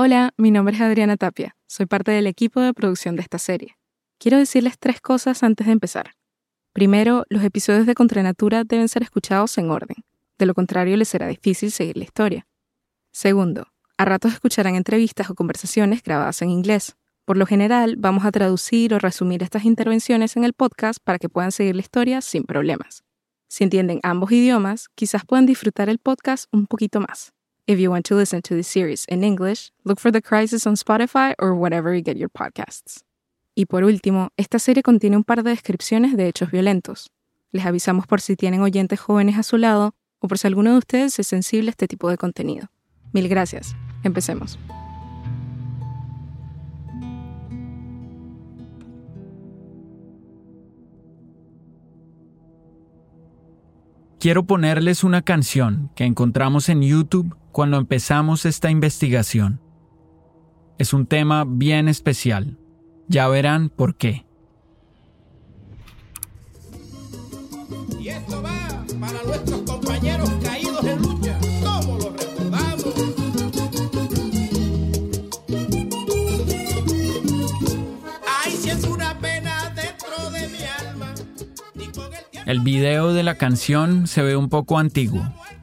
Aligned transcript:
Hola, 0.00 0.32
mi 0.36 0.52
nombre 0.52 0.76
es 0.76 0.80
Adriana 0.80 1.16
Tapia. 1.16 1.56
Soy 1.66 1.86
parte 1.86 2.12
del 2.12 2.28
equipo 2.28 2.60
de 2.60 2.72
producción 2.72 3.16
de 3.16 3.22
esta 3.22 3.38
serie. 3.38 3.78
Quiero 4.18 4.38
decirles 4.38 4.78
tres 4.78 5.00
cosas 5.00 5.42
antes 5.42 5.66
de 5.66 5.72
empezar. 5.72 6.12
Primero, 6.72 7.24
los 7.30 7.42
episodios 7.42 7.84
de 7.84 7.96
Contranatura 7.96 8.62
deben 8.62 8.88
ser 8.88 9.02
escuchados 9.02 9.58
en 9.58 9.72
orden. 9.72 9.96
De 10.38 10.46
lo 10.46 10.54
contrario, 10.54 10.96
les 10.96 11.08
será 11.08 11.26
difícil 11.26 11.72
seguir 11.72 11.96
la 11.96 12.04
historia. 12.04 12.46
Segundo, 13.10 13.66
a 13.96 14.04
ratos 14.04 14.32
escucharán 14.34 14.76
entrevistas 14.76 15.30
o 15.30 15.34
conversaciones 15.34 16.00
grabadas 16.04 16.42
en 16.42 16.50
inglés. 16.50 16.94
Por 17.24 17.36
lo 17.36 17.44
general, 17.44 17.96
vamos 17.98 18.24
a 18.24 18.30
traducir 18.30 18.94
o 18.94 19.00
resumir 19.00 19.42
estas 19.42 19.64
intervenciones 19.64 20.36
en 20.36 20.44
el 20.44 20.52
podcast 20.52 21.00
para 21.02 21.18
que 21.18 21.28
puedan 21.28 21.50
seguir 21.50 21.74
la 21.74 21.82
historia 21.82 22.20
sin 22.20 22.44
problemas. 22.44 23.02
Si 23.48 23.64
entienden 23.64 23.98
ambos 24.04 24.30
idiomas, 24.30 24.86
quizás 24.94 25.24
puedan 25.26 25.46
disfrutar 25.46 25.88
el 25.88 25.98
podcast 25.98 26.44
un 26.52 26.68
poquito 26.68 27.00
más. 27.00 27.32
If 27.68 27.78
you 27.78 27.90
want 27.90 28.06
to 28.06 28.14
listen 28.14 28.40
to 28.44 28.54
the 28.54 28.62
series 28.62 29.04
in 29.10 29.22
English, 29.22 29.72
look 29.84 30.00
for 30.00 30.10
The 30.10 30.22
Crisis 30.22 30.66
on 30.66 30.74
Spotify 30.76 31.34
or 31.38 31.54
wherever 31.54 31.94
you 31.94 32.00
get 32.00 32.16
your 32.16 32.30
podcasts. 32.30 33.04
Y 33.54 33.66
por 33.66 33.84
último, 33.84 34.30
esta 34.38 34.58
serie 34.58 34.82
contiene 34.82 35.18
un 35.18 35.22
par 35.22 35.42
de 35.42 35.50
descripciones 35.50 36.16
de 36.16 36.28
hechos 36.28 36.50
violentos. 36.50 37.10
Les 37.52 37.66
avisamos 37.66 38.06
por 38.06 38.22
si 38.22 38.36
tienen 38.36 38.62
oyentes 38.62 38.98
jóvenes 38.98 39.36
a 39.36 39.42
su 39.42 39.58
lado 39.58 39.94
o 40.18 40.28
por 40.28 40.38
si 40.38 40.46
alguno 40.46 40.72
de 40.72 40.78
ustedes 40.78 41.18
es 41.18 41.26
sensible 41.26 41.68
a 41.68 41.72
este 41.72 41.86
tipo 41.86 42.08
de 42.08 42.16
contenido. 42.16 42.70
Mil 43.12 43.28
gracias. 43.28 43.76
Empecemos. 44.02 44.58
Quiero 54.18 54.44
ponerles 54.44 55.04
una 55.04 55.20
canción 55.20 55.90
que 55.94 56.04
encontramos 56.04 56.70
en 56.70 56.80
YouTube 56.80 57.36
cuando 57.52 57.76
empezamos 57.76 58.44
esta 58.44 58.70
investigación. 58.70 59.60
Es 60.78 60.92
un 60.92 61.06
tema 61.06 61.44
bien 61.46 61.88
especial. 61.88 62.58
Ya 63.08 63.26
verán 63.28 63.68
por 63.68 63.96
qué. 63.96 64.24
Y 67.98 68.08
esto 68.08 68.42
va 68.42 68.84
para 69.00 69.22
nuestros 69.24 69.62
compañeros 69.62 70.30
caídos 70.42 70.84
en 70.84 71.02
lucha, 71.02 71.38
como 71.62 71.96
los 71.96 72.12
recordamos. 72.12 72.84
Ay, 78.44 78.52
si 78.52 78.70
es 78.70 78.84
una 78.84 79.18
pena 79.18 79.72
dentro 79.74 80.30
de 80.30 80.48
mi 80.48 80.58
alma. 80.86 81.14
Ni 81.74 81.86
con. 81.88 82.10
El 82.46 82.60
video 82.60 83.12
de 83.12 83.22
la 83.22 83.36
canción 83.36 84.06
se 84.06 84.22
ve 84.22 84.36
un 84.36 84.48
poco 84.48 84.78
antiguo. 84.78 85.22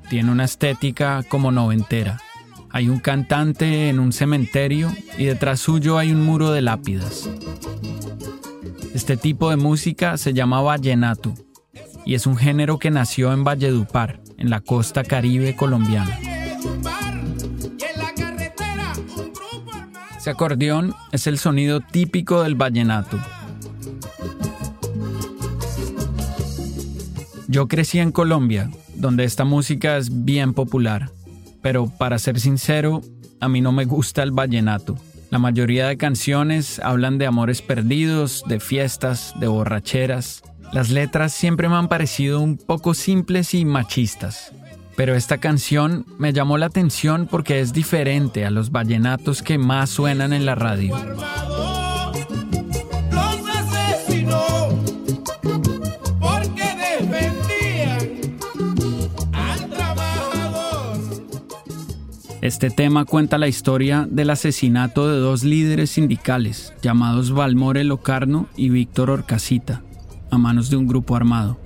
Tiene 0.10 0.32
una 0.32 0.46
estética 0.46 1.24
como 1.28 1.52
noventera. 1.52 2.20
Hay 2.70 2.90
un 2.90 3.00
cantante 3.00 3.90
en 3.90 4.00
un 4.00 4.12
cementerio 4.12 4.94
y 5.18 5.26
detrás 5.26 5.60
suyo 5.60 5.98
hay 5.98 6.12
un 6.12 6.24
muro 6.24 6.52
de 6.52 6.62
lápidas. 6.62 7.30
Este 8.94 9.18
tipo 9.18 9.50
de 9.50 9.56
música 9.56 10.18
se 10.18 10.34
llama 10.34 10.62
vallenato 10.62 11.34
y 12.06 12.14
es 12.14 12.28
un 12.28 12.38
género 12.38 12.78
que 12.78 12.92
nació 12.92 13.34
en 13.34 13.44
Valledupar, 13.44 14.20
en 14.38 14.50
la 14.50 14.62
costa 14.62 15.04
caribe 15.04 15.56
colombiana. 15.56 16.20
Ese 20.18 20.30
acordeón 20.30 20.94
es 21.12 21.28
el 21.28 21.38
sonido 21.38 21.82
típico 21.82 22.44
del 22.44 22.56
vallenato. 22.56 23.20
Yo 27.56 27.70
crecí 27.70 28.00
en 28.00 28.12
Colombia, 28.12 28.70
donde 28.96 29.24
esta 29.24 29.46
música 29.46 29.96
es 29.96 30.26
bien 30.26 30.54
popular, 30.54 31.10
pero 31.62 31.88
para 31.88 32.20
ser 32.20 32.38
sincero, 32.42 33.00
a 33.40 33.48
mí 33.48 33.62
no 33.62 33.72
me 33.72 33.86
gusta 33.86 34.24
el 34.24 34.32
vallenato. 34.32 34.98
La 35.30 35.40
mayoría 35.40 35.88
de 35.88 35.96
canciones 35.96 36.80
hablan 36.80 37.18
de 37.18 37.28
amores 37.28 37.62
perdidos, 37.62 38.44
de 38.46 38.60
fiestas, 38.60 39.34
de 39.40 39.48
borracheras. 39.48 40.44
Las 40.74 40.90
letras 40.90 41.32
siempre 41.32 41.70
me 41.70 41.76
han 41.76 41.88
parecido 41.88 42.42
un 42.42 42.58
poco 42.58 42.94
simples 42.94 43.54
y 43.54 43.64
machistas. 43.64 44.52
Pero 44.98 45.16
esta 45.16 45.38
canción 45.38 46.06
me 46.20 46.34
llamó 46.34 46.58
la 46.58 46.66
atención 46.66 47.26
porque 47.26 47.62
es 47.62 47.72
diferente 47.72 48.44
a 48.44 48.52
los 48.52 48.70
vallenatos 48.70 49.42
que 49.42 49.58
más 49.58 49.90
suenan 49.92 50.34
en 50.34 50.46
la 50.46 50.56
radio. 50.56 50.94
Este 62.46 62.70
tema 62.70 63.06
cuenta 63.06 63.40
la 63.40 63.48
historia 63.48 64.08
del 64.08 64.30
asesinato 64.30 65.10
de 65.10 65.18
dos 65.18 65.44
líderes 65.44 65.90
sindicales 65.90 66.76
llamados 66.80 67.34
Valmore 67.34 67.84
Locarno 67.84 68.46
y 68.56 68.70
Víctor 68.70 69.10
Orcasita 69.10 69.82
a 70.30 70.38
manos 70.38 70.70
de 70.70 70.78
un 70.78 70.86
grupo 70.86 71.16
armado. 71.16 71.58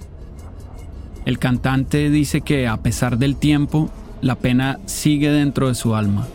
El 1.26 1.38
cantante 1.38 2.10
dice 2.10 2.40
que 2.40 2.66
a 2.70 2.78
pesar 2.78 3.18
del 3.18 3.36
tiempo, 3.36 3.90
la 4.22 4.36
pena 4.36 4.80
sigue 4.86 5.30
dentro 5.32 5.68
de 5.68 5.76
su 5.76 5.96
alma. 5.96 6.26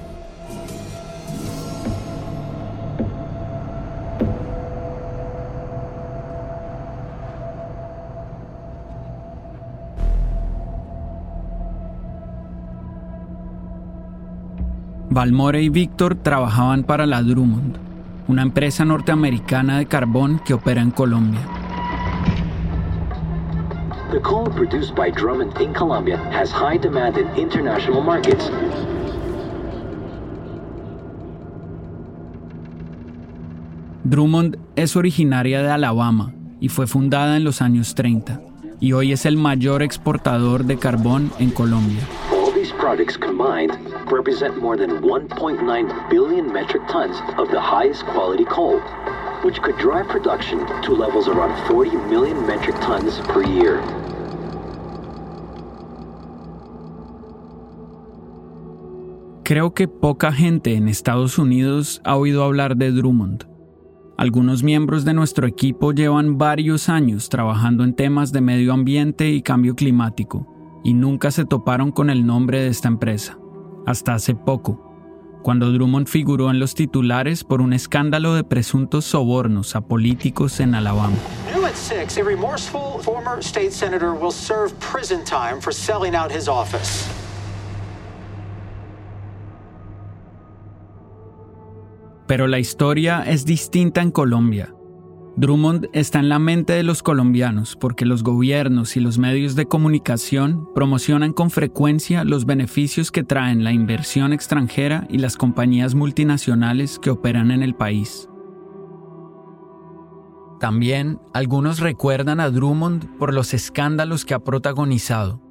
Valmore 15.15 15.63
y 15.63 15.69
Víctor 15.69 16.17
trabajaban 16.17 16.83
para 16.83 17.07
la 17.07 17.23
Drummond, 17.23 17.79
una 18.27 18.43
empresa 18.43 18.85
norteamericana 18.85 19.79
de 19.79 19.87
carbón 19.87 20.41
que 20.45 20.55
opera 20.55 20.83
en 20.83 20.91
Colombia. 20.91 21.39
The 24.11 24.21
coal 24.21 24.51
produced 24.51 24.97
by 24.97 25.13
Drummond 25.13 25.61
in 25.61 25.73
Colombia 25.73 26.19
has 26.33 26.51
high 26.51 26.81
demand 26.81 27.17
in 27.17 27.29
international 27.37 28.03
markets. 28.03 28.51
Drummond 34.03 34.59
es 34.75 34.97
originaria 34.97 35.63
de 35.63 35.71
Alabama 35.71 36.33
y 36.59 36.71
fue 36.71 36.89
fundada 36.89 37.37
en 37.37 37.45
los 37.45 37.63
años 37.63 37.95
30 37.95 38.41
y 38.81 38.95
hoy 38.95 39.13
es 39.13 39.27
el 39.27 39.37
mayor 39.37 39.85
exportador 39.85 40.65
de 40.65 40.77
carbón 40.77 41.31
en 41.39 41.51
Colombia. 41.51 42.03
Products 42.95 43.17
combined 43.17 43.73
represent 44.09 44.63
more 44.63 44.77
than 44.77 45.03
1.9 45.03 46.09
billion 46.09 46.47
metric 46.53 46.81
tons 46.87 47.17
of 47.39 47.51
the 47.51 47.61
highest 47.61 48.07
quality 48.07 48.45
coal, 48.45 48.79
which 49.43 49.61
could 49.63 49.77
drive 49.79 50.07
production 50.07 50.65
to 50.83 50.93
levels 50.95 51.27
around 51.27 51.53
40 51.67 51.97
million 52.09 52.47
metric 52.47 52.77
tons 52.77 53.19
per 53.33 53.43
year. 53.43 53.83
Creo 59.43 59.75
que 59.75 59.89
poca 59.89 60.31
gente 60.31 60.77
en 60.77 60.87
Estados 60.87 61.37
Unidos 61.37 62.01
ha 62.05 62.17
oído 62.17 62.45
hablar 62.45 62.77
de 62.77 62.93
Drummond. 62.93 63.49
Algunos 64.17 64.63
miembros 64.63 65.05
de 65.05 65.15
nuestro 65.15 65.49
equipo 65.49 65.91
llevan 65.91 66.39
varios 66.39 66.89
años 66.89 67.29
trabajando 67.29 67.83
en 67.83 67.97
temas 67.97 68.31
de 68.31 68.41
medio 68.41 68.73
ambiente 68.73 69.31
y 69.31 69.43
cambio 69.43 69.75
climático 69.75 70.54
y 70.85 70.95
nunca 70.95 71.33
se 71.33 71.47
toparon 71.47 71.91
con 71.91 72.11
el 72.11 72.25
nombre 72.27 72.61
de 72.61 72.69
esta 72.69 72.87
empresa, 72.87 73.39
hasta 73.87 74.15
hace 74.15 74.35
poco, 74.35 74.95
cuando 75.43 75.73
Drummond 75.73 76.07
figuró 76.07 76.51
en 76.51 76.61
los 76.61 76.75
titulares 76.75 77.43
por 77.43 77.61
un 77.61 77.73
escándalo 77.73 78.35
de 78.35 78.45
presuntos 78.45 79.07
sobornos 79.07 79.75
a 79.75 79.81
políticos 79.81 80.61
en 80.61 80.75
Alabama. 80.75 81.17
New 81.53 81.65
at 81.65 81.75
6, 81.75 82.19
a 82.19 82.23
remorseful 82.23 83.03
former 83.03 83.39
state 83.41 83.73
senator 83.73 84.13
will 84.13 84.31
serve 84.31 84.73
prison 84.79 85.25
time 85.25 85.61
for 85.61 85.73
selling 85.73 86.15
out 86.15 86.31
his 86.31 86.49
office. 86.49 87.09
Pero 92.27 92.47
la 92.47 92.59
historia 92.59 93.23
es 93.27 93.45
distinta 93.45 94.01
en 94.01 94.11
Colombia. 94.11 94.75
Drummond 95.37 95.89
está 95.93 96.21
en 96.21 96.29
la 96.29 96.39
mente 96.39 96.75
de 96.75 96.85
los 96.85 97.03
colombianos 97.03 97.77
porque 97.81 98.07
los 98.07 98.23
gobiernos 98.23 98.97
y 98.97 99.01
los 99.01 99.19
medios 99.19 99.57
de 99.57 99.67
comunicación 99.67 100.69
promocionan 100.75 101.33
con 101.33 101.51
frecuencia 101.51 102.23
los 102.23 102.47
beneficios 102.47 103.11
que 103.11 103.25
traen 103.25 103.65
la 103.65 103.73
inversión 103.73 104.33
extranjera 104.33 105.09
y 105.11 105.19
las 105.19 105.37
compañías 105.37 105.97
multinacionales 105.97 107.01
que 107.01 107.11
operan 107.11 107.51
en 107.51 107.65
el 107.65 107.75
país. 107.75 108.29
También 110.61 111.19
algunos 111.33 111.81
recuerdan 111.81 112.39
a 112.39 112.51
Drummond 112.51 113.19
por 113.19 113.35
los 113.35 113.55
escándalos 113.55 114.25
que 114.25 114.35
ha 114.35 114.39
protagonizado, 114.39 115.43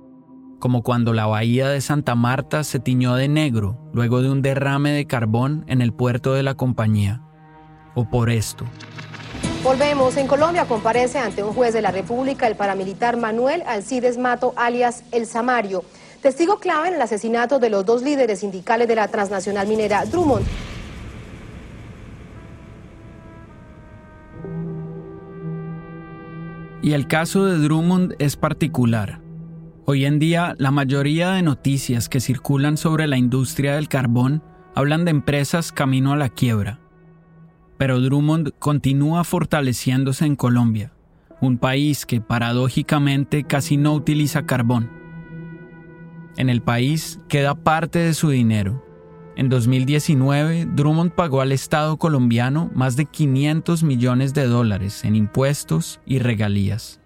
como 0.60 0.82
cuando 0.82 1.12
la 1.12 1.26
bahía 1.26 1.68
de 1.68 1.82
Santa 1.82 2.16
Marta 2.16 2.64
se 2.64 2.80
tiñó 2.80 3.16
de 3.16 3.28
negro 3.28 3.92
luego 3.94 4.22
de 4.22 4.30
un 4.30 4.42
derrame 4.42 4.92
de 4.92 5.08
carbón 5.08 5.66
en 5.68 5.82
el 5.82 5.92
puerto 5.92 6.34
de 6.34 6.44
la 6.44 6.56
compañía, 6.56 7.22
o 7.96 8.10
por 8.10 8.30
esto. 8.30 8.66
Volvemos. 9.64 10.18
En 10.18 10.28
Colombia 10.28 10.66
comparece 10.66 11.20
ante 11.20 11.42
un 11.42 11.54
juez 11.54 11.74
de 11.74 11.82
la 11.82 11.90
República 11.90 12.48
el 12.48 12.58
paramilitar 12.58 13.16
Manuel 13.16 13.64
Alcides 13.66 14.18
Mato, 14.18 14.54
alias 14.58 15.06
El 15.14 15.26
Samario, 15.26 15.86
testigo 16.22 16.60
clave 16.60 16.90
en 16.90 16.96
el 16.96 17.02
asesinato 17.02 17.60
de 17.60 17.70
los 17.70 17.86
dos 17.86 18.04
líderes 18.04 18.42
sindicales 18.42 18.90
de 18.90 18.96
la 18.96 19.08
transnacional 19.08 19.66
minera 19.66 20.04
Drummond. 20.04 20.46
Y 26.82 26.92
el 26.92 27.08
caso 27.08 27.46
de 27.46 27.58
Drummond 27.58 28.16
es 28.20 28.36
particular. 28.36 29.22
Hoy 29.86 30.04
en 30.04 30.20
día, 30.20 30.56
la 30.58 30.72
mayoría 30.72 31.32
de 31.32 31.42
noticias 31.42 32.10
que 32.10 32.20
circulan 32.20 32.76
sobre 32.76 33.08
la 33.08 33.16
industria 33.16 33.76
del 33.76 33.88
carbón 33.88 34.44
hablan 34.76 35.06
de 35.06 35.12
empresas 35.12 35.72
camino 35.72 36.12
a 36.12 36.18
la 36.18 36.28
quiebra 36.28 36.83
pero 37.84 38.00
Drummond 38.00 38.54
continúa 38.60 39.26
fortaleciéndose 39.26 40.26
en 40.26 40.38
Colombia, 40.38 40.94
un 41.42 41.58
país 41.58 42.06
que 42.06 42.22
paradójicamente 42.22 43.44
casi 43.44 43.76
no 43.76 43.94
utiliza 43.94 44.46
carbón. 44.46 44.90
En 46.38 46.50
el 46.50 46.62
país 46.62 47.20
queda 47.28 47.56
parte 47.56 48.00
de 48.00 48.14
su 48.14 48.30
dinero. 48.30 48.86
En 49.36 49.50
2019, 49.50 50.66
Drummond 50.74 51.12
pagó 51.12 51.42
al 51.42 51.52
Estado 51.52 51.98
colombiano 51.98 52.72
más 52.74 52.96
de 52.96 53.04
500 53.04 53.84
millones 53.84 54.34
de 54.34 54.48
dólares 54.48 55.04
en 55.04 55.18
impuestos 55.18 56.00
y 56.06 56.20
regalías. 56.20 57.02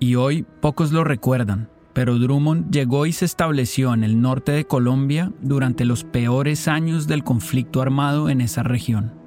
Y 0.00 0.16
hoy 0.16 0.44
pocos 0.60 0.90
lo 0.90 1.04
recuerdan, 1.04 1.70
pero 1.92 2.18
Drummond 2.18 2.72
llegó 2.72 3.06
y 3.06 3.12
se 3.12 3.26
estableció 3.26 3.94
en 3.94 4.02
el 4.02 4.20
norte 4.20 4.50
de 4.50 4.64
Colombia 4.64 5.30
durante 5.40 5.84
los 5.84 6.02
peores 6.02 6.66
años 6.66 7.06
del 7.06 7.22
conflicto 7.22 7.80
armado 7.80 8.28
en 8.28 8.40
esa 8.40 8.64
región. 8.64 9.19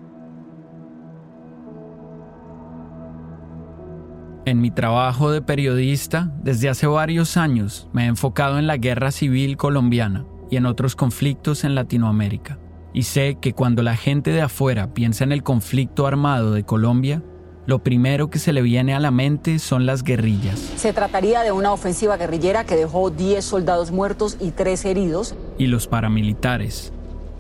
En 4.46 4.60
mi 4.60 4.72
trabajo 4.72 5.32
de 5.32 5.42
periodista, 5.42 6.30
desde 6.44 6.68
hace 6.68 6.86
varios 6.86 7.38
años 7.38 7.88
me 7.94 8.04
he 8.04 8.08
enfocado 8.08 8.60
en 8.60 8.68
la 8.68 8.76
guerra 8.76 9.12
civil 9.12 9.56
colombiana 9.56 10.26
y 10.52 10.58
en 10.58 10.66
otros 10.66 10.98
conflictos 10.98 11.64
en 11.64 11.76
Latinoamérica. 11.76 12.60
Y 12.94 13.04
sé 13.04 13.38
que 13.40 13.54
cuando 13.54 13.84
la 13.84 13.96
gente 13.96 14.32
de 14.32 14.42
afuera 14.42 14.94
piensa 14.94 15.24
en 15.24 15.32
el 15.32 15.44
conflicto 15.44 16.08
armado 16.08 16.52
de 16.52 16.66
Colombia, 16.66 17.24
lo 17.68 17.84
primero 17.84 18.30
que 18.30 18.38
se 18.38 18.52
le 18.52 18.62
viene 18.62 18.94
a 18.94 19.00
la 19.00 19.12
mente 19.12 19.60
son 19.60 19.86
las 19.86 20.04
guerrillas. 20.04 20.60
Se 20.76 20.92
trataría 20.92 21.44
de 21.44 21.54
una 21.54 21.72
ofensiva 21.72 22.18
guerrillera 22.18 22.66
que 22.66 22.76
dejó 22.76 23.12
10 23.12 23.46
soldados 23.46 23.92
muertos 23.92 24.36
y 24.42 24.52
3 24.52 24.84
heridos. 24.84 25.36
Y 25.58 25.68
los 25.68 25.88
paramilitares, 25.88 26.92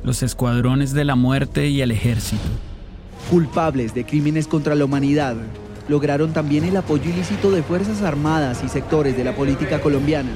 los 0.05 0.23
escuadrones 0.23 0.93
de 0.93 1.03
la 1.03 1.15
muerte 1.15 1.67
y 1.67 1.81
el 1.81 1.91
ejército. 1.91 2.47
Culpables 3.29 3.93
de 3.93 4.05
crímenes 4.05 4.47
contra 4.47 4.73
la 4.73 4.85
humanidad, 4.85 5.35
lograron 5.87 6.33
también 6.33 6.63
el 6.63 6.77
apoyo 6.77 7.09
ilícito 7.09 7.51
de 7.51 7.63
Fuerzas 7.63 8.01
Armadas 8.01 8.63
y 8.63 8.69
sectores 8.69 9.17
de 9.17 9.23
la 9.23 9.35
política 9.35 9.79
colombiana. 9.79 10.31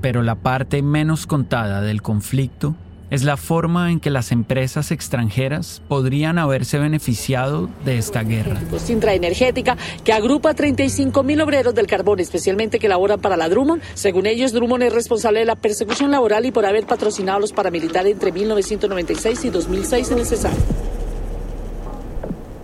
Pero 0.00 0.22
la 0.22 0.36
parte 0.36 0.82
menos 0.82 1.26
contada 1.26 1.80
del 1.80 2.02
conflicto 2.02 2.76
es 3.10 3.24
la 3.24 3.36
forma 3.36 3.90
en 3.90 4.00
que 4.00 4.10
las 4.10 4.32
empresas 4.32 4.90
extranjeras 4.90 5.82
podrían 5.88 6.38
haberse 6.38 6.78
beneficiado 6.78 7.68
de 7.84 7.98
esta 7.98 8.22
guerra. 8.22 8.60
Sintra 8.78 9.14
Energética, 9.14 9.76
que 10.04 10.12
agrupa 10.12 10.54
35 10.54 11.22
mil 11.22 11.40
obreros 11.40 11.74
del 11.74 11.86
carbón, 11.86 12.20
especialmente 12.20 12.78
que 12.78 12.88
laboran 12.88 13.20
para 13.20 13.36
la 13.36 13.48
Drummond. 13.48 13.82
Según 13.94 14.26
ellos, 14.26 14.52
Drummond 14.52 14.82
es 14.84 14.92
responsable 14.92 15.40
de 15.40 15.46
la 15.46 15.56
persecución 15.56 16.10
laboral 16.10 16.44
y 16.46 16.50
por 16.50 16.66
haber 16.66 16.86
patrocinado 16.86 17.38
a 17.38 17.40
los 17.40 17.52
paramilitares 17.52 18.12
entre 18.12 18.32
1996 18.32 19.44
y 19.44 19.50
2006 19.50 20.10
en 20.10 20.18
el 20.18 20.26
Cesar. 20.26 20.52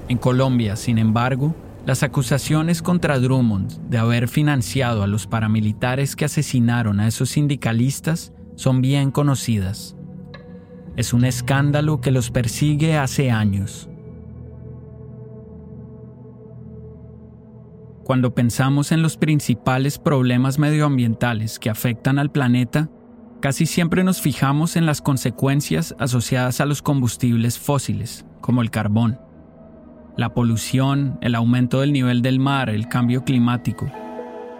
En 0.08 0.18
Colombia, 0.18 0.76
sin 0.76 0.98
embargo, 0.98 1.54
las 1.86 2.02
acusaciones 2.02 2.82
contra 2.82 3.18
Drummond 3.18 3.88
de 3.88 3.98
haber 3.98 4.28
financiado 4.28 5.02
a 5.02 5.06
los 5.06 5.26
paramilitares 5.26 6.16
que 6.16 6.24
asesinaron 6.24 7.00
a 7.00 7.08
esos 7.08 7.30
sindicalistas 7.30 8.32
son 8.56 8.80
bien 8.80 9.10
conocidas. 9.10 9.96
Es 10.96 11.12
un 11.12 11.24
escándalo 11.24 12.00
que 12.00 12.12
los 12.12 12.30
persigue 12.30 12.96
hace 12.96 13.30
años. 13.30 13.88
Cuando 18.04 18.34
pensamos 18.34 18.92
en 18.92 19.02
los 19.02 19.16
principales 19.16 19.98
problemas 19.98 20.58
medioambientales 20.58 21.58
que 21.58 21.70
afectan 21.70 22.18
al 22.18 22.30
planeta, 22.30 22.90
casi 23.40 23.64
siempre 23.64 24.04
nos 24.04 24.20
fijamos 24.20 24.76
en 24.76 24.84
las 24.84 25.00
consecuencias 25.00 25.96
asociadas 25.98 26.60
a 26.60 26.66
los 26.66 26.82
combustibles 26.82 27.58
fósiles, 27.58 28.26
como 28.40 28.60
el 28.60 28.70
carbón. 28.70 29.18
La 30.16 30.32
polución, 30.34 31.18
el 31.22 31.34
aumento 31.34 31.80
del 31.80 31.92
nivel 31.92 32.22
del 32.22 32.38
mar, 32.38 32.70
el 32.70 32.88
cambio 32.88 33.24
climático. 33.24 33.90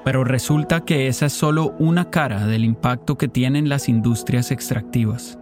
Pero 0.05 0.25
resulta 0.25 0.81
que 0.81 1.07
esa 1.07 1.27
es 1.27 1.33
solo 1.35 1.77
una 1.79 2.11
cara 2.11 2.47
del 2.47 2.65
impacto 2.65 3.19
que 3.19 3.29
tienen 3.29 3.69
las 3.69 3.89
industrias 3.89 4.51
extractivas. 4.51 5.39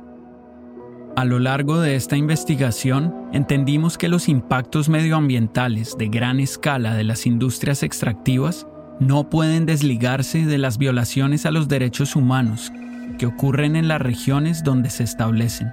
A 1.14 1.26
lo 1.26 1.38
largo 1.38 1.78
de 1.78 1.94
esta 1.94 2.16
investigación, 2.16 3.14
entendimos 3.34 3.98
que 3.98 4.08
los 4.08 4.30
impactos 4.30 4.88
medioambientales 4.88 5.98
de 5.98 6.08
gran 6.08 6.40
escala 6.40 6.94
de 6.94 7.04
las 7.04 7.26
industrias 7.26 7.82
extractivas 7.82 8.66
no 8.98 9.28
pueden 9.28 9.66
desligarse 9.66 10.46
de 10.46 10.56
las 10.56 10.78
violaciones 10.78 11.44
a 11.44 11.50
los 11.50 11.68
derechos 11.68 12.16
humanos 12.16 12.72
que 13.18 13.26
ocurren 13.26 13.76
en 13.76 13.88
las 13.88 14.00
regiones 14.00 14.64
donde 14.64 14.88
se 14.88 15.04
establecen. 15.04 15.70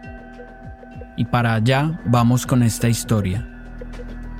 Y 1.15 1.23
para 1.23 1.53
allá 1.53 2.01
vamos 2.05 2.45
con 2.45 2.61
esta 2.61 2.89
historia. 2.89 3.47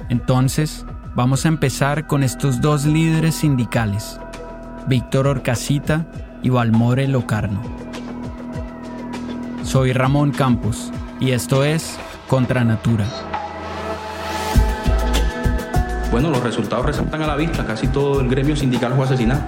Entonces, 0.10 0.86
vamos 1.16 1.46
a 1.46 1.48
empezar 1.48 2.08
con 2.08 2.24
estos 2.24 2.60
dos 2.60 2.86
líderes 2.86 3.36
sindicales, 3.36 4.20
Víctor 4.90 5.28
Orcasita 5.28 6.06
y 6.44 6.50
Valmore 6.50 7.08
Locarno. 7.08 7.89
Soy 9.70 9.94
Ramón 9.94 10.32
Campos 10.32 10.92
y 11.20 11.30
esto 11.30 11.64
es 11.64 11.96
Contra 12.28 12.64
Natura. 12.64 13.06
Bueno, 16.10 16.32
los 16.32 16.42
resultados 16.42 16.88
resaltan 16.88 17.22
a 17.22 17.28
la 17.28 17.36
vista. 17.36 17.64
Casi 17.68 17.86
todo 17.88 18.20
el 18.20 18.30
gremio 18.30 18.56
sindical 18.56 18.96
fue 18.96 19.06
asesinado. 19.06 19.44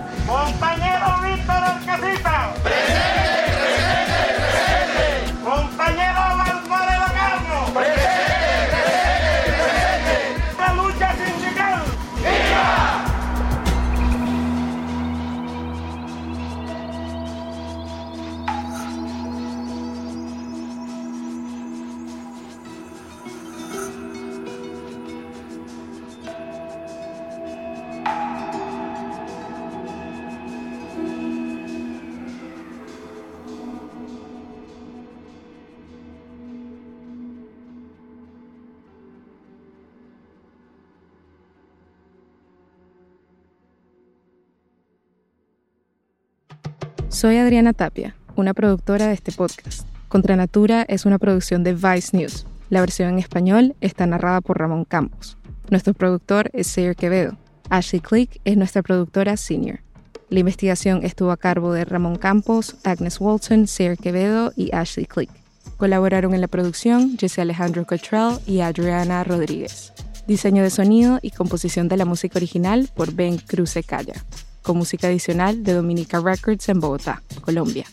Soy 47.12 47.36
Adriana 47.36 47.74
Tapia, 47.74 48.16
una 48.38 48.54
productora 48.54 49.08
de 49.08 49.14
este 49.14 49.34
podcast. 49.34 49.86
Contra 50.08 50.38
Natura 50.38 50.86
es 50.88 51.06
una 51.06 51.20
producción 51.20 51.62
de 51.62 51.74
Vice 51.74 52.16
News. 52.16 52.48
La 52.70 52.80
versión 52.80 53.10
en 53.10 53.20
español 53.20 53.76
está 53.82 54.08
narrada 54.08 54.40
por 54.40 54.58
Ramón 54.58 54.86
Campos. 54.86 55.38
Nuestro 55.70 55.94
productor 55.94 56.50
es 56.54 56.68
Sayer 56.68 56.96
Quevedo. 56.96 57.36
Ashley 57.70 58.00
Click 58.00 58.40
es 58.46 58.56
nuestra 58.56 58.82
productora 58.82 59.36
senior. 59.36 59.82
La 60.30 60.40
investigación 60.40 61.04
estuvo 61.04 61.32
a 61.32 61.38
cargo 61.38 61.74
de 61.74 61.84
Ramón 61.84 62.16
Campos, 62.16 62.78
Agnes 62.86 63.20
Walton, 63.20 63.68
Sayer 63.68 63.98
Quevedo 63.98 64.54
y 64.56 64.74
Ashley 64.74 65.06
Click. 65.06 65.30
Colaboraron 65.76 66.34
en 66.34 66.40
la 66.40 66.48
producción 66.48 67.18
Jesse 67.20 67.40
Alejandro 67.40 67.86
Cottrell 67.86 68.40
y 68.48 68.62
Adriana 68.62 69.26
Rodríguez. 69.26 69.92
Diseño 70.28 70.64
de 70.64 70.70
sonido 70.70 71.20
y 71.22 71.32
composición 71.32 71.90
de 71.90 71.98
la 71.98 72.06
música 72.06 72.40
original 72.40 72.90
por 72.96 73.14
Ben 73.14 73.38
Cruz 73.38 73.74
Calla, 73.86 74.14
con 74.62 74.78
música 74.78 75.08
adicional 75.08 75.64
de 75.64 75.74
Dominica 75.74 76.20
Records 76.20 76.70
en 76.70 76.80
Bogotá, 76.80 77.22
Colombia. 77.42 77.86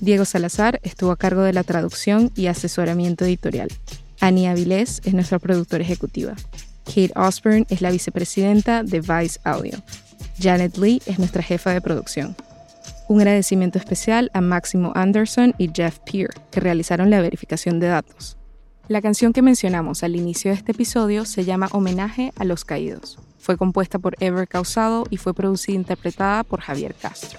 Diego 0.00 0.24
Salazar 0.24 0.80
estuvo 0.82 1.10
a 1.10 1.16
cargo 1.16 1.42
de 1.42 1.52
la 1.52 1.62
traducción 1.62 2.30
y 2.34 2.46
asesoramiento 2.46 3.24
editorial. 3.24 3.68
Annie 4.20 4.48
Avilés 4.48 5.00
es 5.04 5.14
nuestra 5.14 5.38
productora 5.38 5.84
ejecutiva. 5.84 6.34
Kate 6.84 7.12
Osborne 7.16 7.66
es 7.68 7.80
la 7.80 7.90
vicepresidenta 7.90 8.82
de 8.82 9.00
Vice 9.00 9.40
Audio. 9.44 9.82
Janet 10.40 10.76
Lee 10.76 11.02
es 11.06 11.18
nuestra 11.18 11.42
jefa 11.42 11.70
de 11.70 11.80
producción. 11.80 12.36
Un 13.08 13.20
agradecimiento 13.20 13.78
especial 13.78 14.30
a 14.34 14.40
Máximo 14.40 14.92
Anderson 14.94 15.54
y 15.58 15.70
Jeff 15.72 15.98
Peer, 16.00 16.30
que 16.50 16.60
realizaron 16.60 17.10
la 17.10 17.20
verificación 17.20 17.80
de 17.80 17.86
datos. 17.88 18.36
La 18.88 19.02
canción 19.02 19.32
que 19.32 19.42
mencionamos 19.42 20.02
al 20.02 20.16
inicio 20.16 20.50
de 20.50 20.56
este 20.56 20.72
episodio 20.72 21.24
se 21.24 21.44
llama 21.44 21.68
Homenaje 21.72 22.32
a 22.36 22.44
los 22.44 22.64
Caídos. 22.64 23.18
Fue 23.46 23.56
compuesta 23.56 24.00
por 24.00 24.16
Ever 24.18 24.48
Causado 24.48 25.04
y 25.08 25.18
fue 25.18 25.32
producida 25.32 25.74
e 25.74 25.76
interpretada 25.76 26.42
por 26.42 26.60
Javier 26.60 26.96
Castro. 27.00 27.38